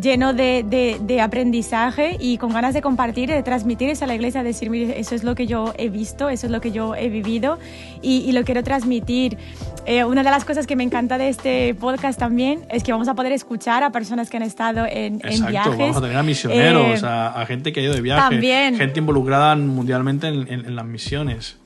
lleno 0.00 0.32
de, 0.34 0.98
de, 1.00 1.20
aprendizaje 1.20 2.16
y 2.18 2.38
con 2.38 2.52
ganas 2.52 2.74
de 2.74 2.82
compartir, 2.82 3.30
de 3.30 3.42
transmitir 3.42 3.88
eso 3.90 4.04
a 4.04 4.08
la 4.08 4.14
iglesia, 4.14 4.42
decir, 4.42 4.70
mire, 4.70 4.98
eso 4.98 5.14
es 5.14 5.24
lo 5.24 5.34
que 5.34 5.46
yo 5.46 5.72
he 5.78 5.88
visto, 5.88 6.28
eso 6.28 6.46
es 6.46 6.52
lo 6.52 6.60
que 6.60 6.72
yo 6.72 6.94
he 6.94 7.08
vivido 7.08 7.58
y, 8.02 8.32
lo 8.32 8.42
quiero 8.44 8.62
transmitir. 8.62 9.38
Eh, 9.86 10.04
una 10.04 10.22
de 10.22 10.30
las 10.30 10.44
cosas 10.44 10.66
que 10.66 10.76
me 10.76 10.82
encanta 10.82 11.18
de 11.18 11.28
este 11.28 11.74
podcast 11.74 12.18
también 12.18 12.64
es 12.70 12.82
que 12.82 12.90
vamos 12.90 13.06
a 13.08 13.14
poder 13.14 13.32
escuchar 13.32 13.84
a 13.84 13.90
personas 13.90 14.30
que 14.30 14.36
han 14.38 14.42
estado 14.42 14.86
en, 14.86 15.20
en 15.22 15.46
viajes. 15.46 15.78
Vamos 15.78 15.96
a 15.96 16.00
tener 16.00 16.16
a 16.16 16.22
misioneros, 16.22 17.02
eh, 17.02 17.06
a, 17.06 17.44
gente 17.46 17.72
que 17.72 17.80
ha 17.80 17.82
ido 17.84 17.94
de 17.94 18.00
viaje, 18.00 18.40
gente 18.76 18.98
involucrada 18.98 19.54
mundialmente 19.54 20.28
en, 20.28 20.48
en 20.48 20.76
las 20.76 20.84
misiones. 20.84 21.58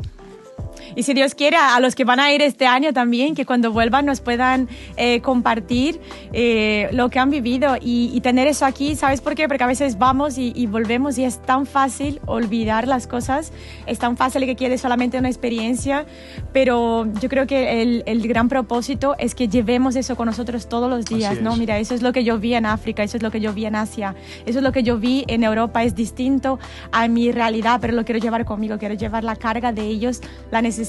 Y 0.98 1.04
si 1.04 1.14
Dios 1.14 1.36
quiere, 1.36 1.56
a 1.56 1.78
los 1.78 1.94
que 1.94 2.02
van 2.02 2.18
a 2.18 2.32
ir 2.32 2.42
este 2.42 2.66
año 2.66 2.92
también, 2.92 3.36
que 3.36 3.46
cuando 3.46 3.70
vuelvan 3.70 4.04
nos 4.04 4.20
puedan 4.20 4.68
eh, 4.96 5.20
compartir 5.20 6.00
eh, 6.32 6.88
lo 6.90 7.08
que 7.08 7.20
han 7.20 7.30
vivido 7.30 7.76
y, 7.80 8.20
tener 8.20 8.48
eso 8.48 8.66
aquí. 8.66 8.96
¿Sabes 8.96 9.20
por 9.20 9.36
qué? 9.36 9.46
Porque 9.46 9.62
a 9.62 9.68
veces 9.68 9.96
vamos 9.96 10.38
y, 10.38 10.66
volvemos 10.66 11.16
y 11.16 11.24
es 11.24 11.40
tan 11.40 11.66
fácil 11.66 12.20
olvidar 12.26 12.88
las 12.88 13.06
cosas, 13.06 13.52
es 13.86 14.00
tan 14.00 14.16
fácil 14.16 14.44
que 14.44 14.56
quede 14.56 14.76
solamente 14.76 15.16
una 15.16 15.28
experiencia, 15.28 16.04
pero 16.52 17.06
yo 17.20 17.28
creo 17.28 17.46
que 17.46 17.80
el, 17.80 18.02
el 18.06 18.26
gran 18.26 18.48
propósito 18.48 19.14
es 19.20 19.36
que 19.36 19.46
llevemos 19.46 19.94
eso 19.94 20.16
con 20.16 20.26
nosotros 20.26 20.68
todos 20.68 20.90
los 20.90 21.04
días, 21.04 21.40
¿no? 21.40 21.56
Mira, 21.56 21.78
eso 21.78 21.94
es 21.94 22.02
lo 22.02 22.12
que 22.12 22.24
yo 22.24 22.40
vi 22.40 22.54
en 22.54 22.66
África, 22.66 23.04
eso 23.04 23.16
es 23.16 23.22
lo 23.22 23.30
que 23.30 23.38
yo 23.38 23.52
vi 23.52 23.66
en 23.66 23.76
Asia, 23.76 24.16
eso 24.46 24.58
es 24.58 24.64
lo 24.64 24.72
que 24.72 24.82
yo 24.82 24.98
vi 24.98 25.24
en 25.28 25.44
Europa, 25.44 25.84
es 25.84 25.94
distinto 25.94 26.58
a 26.90 27.06
mi 27.06 27.30
realidad, 27.30 27.78
pero 27.80 27.92
lo 27.92 28.04
quiero 28.04 28.18
llevar 28.18 28.44
conmigo, 28.44 28.78
quiero 28.78 28.96
llevar 28.96 29.22
la 29.22 29.36
carga 29.36 29.70
de 29.70 29.82
ellos, 29.82 30.20
la 30.50 30.60
necesidad 30.60 30.87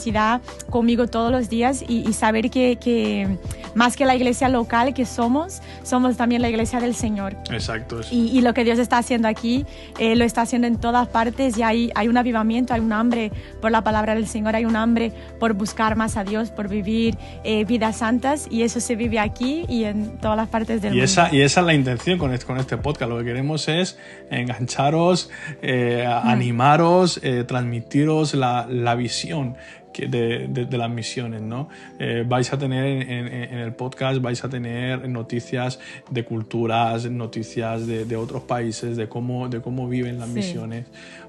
conmigo 0.69 1.07
todos 1.07 1.31
los 1.31 1.49
días 1.49 1.83
y, 1.87 2.11
saber 2.13 2.49
que, 2.49 2.77
que, 2.77 3.37
más 3.75 3.95
que 3.95 4.05
la 4.05 4.15
iglesia 4.15 4.49
local 4.49 4.93
que 4.93 5.05
somos, 5.05 5.61
somos 5.83 6.17
también 6.17 6.41
la 6.41 6.49
iglesia 6.49 6.79
del 6.79 6.95
Señor. 6.95 7.35
Exacto. 7.51 8.01
Y, 8.11 8.37
y 8.37 8.41
lo 8.41 8.53
que 8.53 8.63
Dios 8.63 8.79
está 8.79 8.97
haciendo 8.97 9.27
aquí, 9.27 9.65
eh, 9.97 10.15
lo 10.15 10.25
está 10.25 10.41
haciendo 10.41 10.67
en 10.67 10.77
todas 10.77 11.07
partes 11.07 11.57
y 11.57 11.63
hay, 11.63 11.91
hay 11.95 12.07
un 12.07 12.17
avivamiento, 12.17 12.73
hay 12.73 12.81
un 12.81 12.93
hambre 12.93 13.31
por 13.61 13.71
la 13.71 13.83
palabra 13.83 14.15
del 14.15 14.27
Señor, 14.27 14.55
hay 14.55 14.65
un 14.65 14.75
hambre 14.75 15.11
por 15.39 15.53
buscar 15.53 15.95
más 15.95 16.17
a 16.17 16.23
Dios, 16.23 16.49
por 16.49 16.67
vivir 16.67 17.17
eh, 17.43 17.65
vidas 17.65 17.97
santas 17.97 18.47
y 18.49 18.63
eso 18.63 18.79
se 18.79 18.95
vive 18.95 19.19
aquí 19.19 19.65
y 19.67 19.85
en 19.85 20.17
todas 20.17 20.37
las 20.37 20.49
partes 20.49 20.81
del 20.81 20.93
y 20.93 20.97
mundo. 20.97 21.05
Esa, 21.05 21.33
y 21.33 21.41
esa 21.41 21.59
es 21.61 21.65
la 21.65 21.73
intención 21.73 22.17
con 22.17 22.33
este, 22.33 22.45
con 22.45 22.57
este 22.57 22.77
podcast. 22.77 23.09
Lo 23.09 23.19
que 23.19 23.25
queremos 23.25 23.67
es 23.67 23.97
engancharos, 24.29 25.29
eh, 25.61 26.05
animaros, 26.07 27.21
transmitiros 27.47 28.33
la, 28.33 28.67
la 28.69 28.95
visión 28.95 29.55
de, 29.97 30.47
de, 30.47 30.77
las 30.77 30.89
misiones, 30.89 31.41
¿no? 31.41 31.69
Eh, 31.99 32.23
vais 32.27 32.51
a 32.53 32.57
tener 32.57 32.85
en, 32.85 33.27
en, 33.27 33.59
el 33.59 33.73
podcast, 33.73 34.21
vais 34.21 34.43
a 34.43 34.49
tener 34.49 35.07
noticias 35.09 35.79
de 36.09 36.23
culturas, 36.23 37.09
noticias 37.09 37.87
de, 37.87 38.05
de 38.05 38.15
otros 38.15 38.43
países, 38.43 38.97
de 38.97 39.07
cómo, 39.07 39.49
de 39.49 39.61
cómo 39.61 39.87
viven 39.87 40.19
las 40.19 40.29
misiones, 40.29 40.85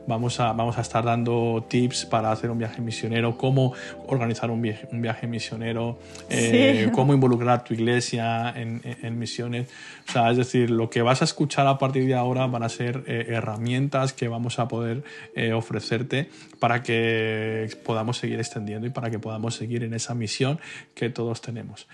vamos 0.06 0.40
a, 0.40 0.52
vamos 0.52 0.78
a 0.78 0.80
estar 0.80 1.04
dando 1.04 1.64
tips 1.68 2.06
para 2.06 2.32
hacer 2.32 2.50
un 2.50 2.58
viaje 2.58 2.80
misionero, 2.80 3.36
cómo 3.36 3.74
organizar 4.06 4.50
un 4.50 4.62
viaje, 4.62 4.88
un 4.92 5.02
viaje 5.02 5.26
misionero, 5.26 5.98
eh, 6.28 6.90
cómo 6.94 7.14
involucrar 7.14 7.60
a 7.60 7.64
tu 7.64 7.74
iglesia 7.74 8.52
en, 8.56 8.80
en, 8.84 9.18
misiones. 9.18 9.68
O 10.08 10.12
sea, 10.12 10.30
es 10.30 10.36
decir, 10.36 10.70
lo 10.70 10.90
que 10.90 11.02
vas 11.02 11.22
a 11.22 11.24
escuchar 11.24 11.66
a 11.66 11.78
partir 11.78 12.06
de 12.06 12.14
ahora 12.14 12.46
van 12.46 12.62
a 12.62 12.68
ser 12.68 13.04
eh, 13.06 13.26
herramientas 13.28 14.12
que 14.12 14.28
vamos 14.28 14.58
a 14.58 14.68
poder 14.68 15.02
eh, 15.34 15.52
ofrecerte 15.52 16.30
para 16.58 16.82
que 16.82 17.68
podamos 17.84 18.18
seguir 18.18 18.38
extendiendo 18.38 18.86
y 18.86 18.90
para 18.90 19.10
que 19.10 19.18
podamos 19.18 19.54
seguir 19.54 19.84
en 19.84 19.94
esa 19.94 20.14
misión 20.14 20.60
que 20.94 21.10
todos 21.10 21.40
tenemos. 21.40 21.86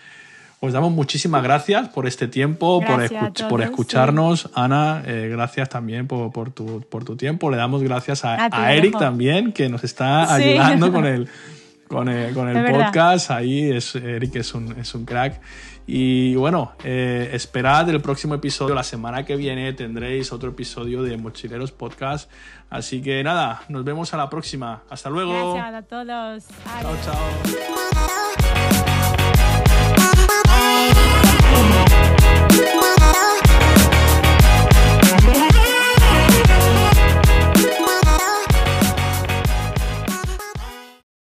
Os 0.60 0.72
damos 0.72 0.90
muchísimas 0.90 1.42
gracias 1.42 1.88
por 1.90 2.06
este 2.06 2.28
tiempo, 2.28 2.80
por, 2.80 3.48
por, 3.48 3.62
escucharnos. 3.62 4.48
Ana, 4.54 5.02
eh, 5.06 5.28
gracias 5.30 5.68
también 5.68 6.06
por, 6.06 6.32
por, 6.32 6.50
tu, 6.50 6.80
por 6.80 7.04
tu 7.04 7.14
tiempo. 7.14 7.50
Le 7.50 7.58
damos 7.58 7.82
gracias 7.82 8.24
a, 8.24 8.72
Eric 8.72 8.98
también, 8.98 9.52
que 9.52 9.68
nos 9.68 9.84
está 9.84 10.34
ayudando 10.34 10.90
con 10.90 11.04
el, 11.04 11.28
con 11.88 12.08
el, 12.08 12.32
con 12.32 12.48
el 12.48 12.72
podcast. 12.72 13.30
Ahí 13.30 13.70
es, 13.70 13.94
Eric 13.96 14.36
es 14.36 14.54
un, 14.54 14.78
es 14.78 14.94
un 14.94 15.04
crack. 15.04 15.40
Y 15.86 16.34
bueno, 16.34 16.72
eh, 16.82 17.30
esperad 17.32 17.88
el 17.90 18.00
próximo 18.00 18.34
episodio. 18.34 18.74
La 18.74 18.82
semana 18.82 19.24
que 19.24 19.36
viene 19.36 19.72
tendréis 19.72 20.32
otro 20.32 20.50
episodio 20.50 21.02
de 21.02 21.16
Mochileros 21.16 21.70
Podcast. 21.70 22.30
Así 22.70 23.00
que 23.02 23.22
nada, 23.22 23.62
nos 23.68 23.84
vemos 23.84 24.12
a 24.12 24.16
la 24.16 24.28
próxima. 24.28 24.82
Hasta 24.90 25.10
luego. 25.10 25.54
Gracias 25.54 25.74
a 25.74 25.82
todos. 25.82 26.44
Chao, 26.80 26.96
chao. 27.04 28.95